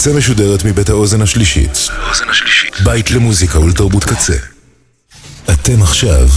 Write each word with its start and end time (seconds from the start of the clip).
קצה 0.00 0.12
משודרת 0.12 0.64
מבית 0.64 0.88
האוזן 0.88 1.22
השלישית. 1.22 1.90
בית 2.84 3.10
למוזיקה 3.10 3.60
ולתרבות 3.60 4.04
קצה. 4.04 4.32
אתם 5.44 5.82
עכשיו 5.82 6.28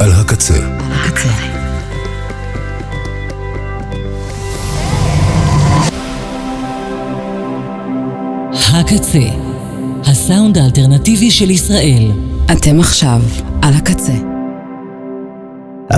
על 0.00 0.12
הקצה. 0.12 0.54
הקצה. 0.90 1.28
הקצה, 8.52 9.28
הסאונד 10.04 10.58
האלטרנטיבי 10.58 11.30
של 11.30 11.50
ישראל. 11.50 12.10
אתם 12.52 12.80
עכשיו 12.80 13.20
על 13.62 13.74
הקצה. 13.74 14.14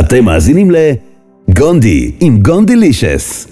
אתם 0.00 0.24
מאזינים 0.24 0.70
לגונדי 0.70 2.12
עם 2.20 2.42
גונדילישס. 2.42 3.51